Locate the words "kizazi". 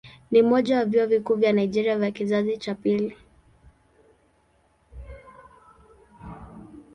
2.11-2.57